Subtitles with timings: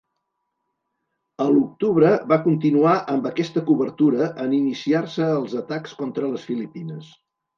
[1.43, 7.13] A l'octubre va continuar amb aquesta cobertura en iniciar-se els atacs contra les Filipines.